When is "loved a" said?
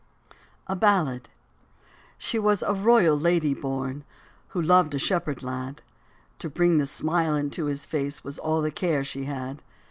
4.59-4.97